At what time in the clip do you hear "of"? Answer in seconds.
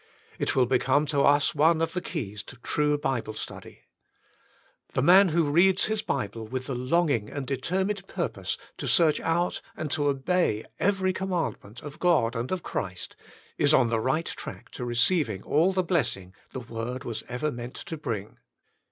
1.79-1.93, 11.83-11.99, 12.51-12.63